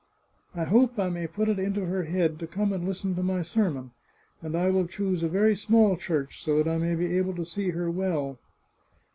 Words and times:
"I 0.55 0.63
hope 0.63 0.97
I 0.97 1.09
may 1.09 1.27
put 1.27 1.47
it 1.47 1.59
into 1.59 1.85
her 1.85 2.05
head 2.05 2.39
to 2.39 2.47
come 2.47 2.73
and 2.73 2.87
listen 2.87 3.13
to 3.17 3.21
my 3.21 3.43
sermon, 3.43 3.91
and 4.41 4.55
I 4.55 4.71
will 4.71 4.87
choose 4.87 5.21
a 5.21 5.29
very 5.29 5.55
small 5.55 5.95
church, 5.95 6.41
so 6.43 6.57
that 6.57 6.67
I 6.67 6.79
may 6.79 6.95
be 6.95 7.15
able 7.19 7.35
to 7.35 7.45
see 7.45 7.69
her 7.69 7.91
well." 7.91 8.39